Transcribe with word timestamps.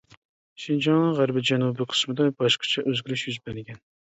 شىنجاڭنىڭ 0.63 1.13
غەربىي-جەنۇبىي 1.19 1.89
قىسمىدا 1.93 2.27
باشقىچە 2.41 2.87
ئۆزگىرىش 2.89 3.29
يۈز 3.31 3.41
بەرگەن. 3.47 3.83